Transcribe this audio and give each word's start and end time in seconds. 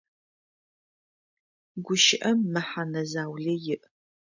Гущыӏэм 1.83 2.39
мэхьэнэ 2.53 3.01
заулэ 3.11 3.53
иӏ. 3.73 3.81